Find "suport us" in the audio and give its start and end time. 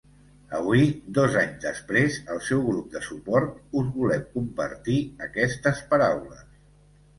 3.09-3.93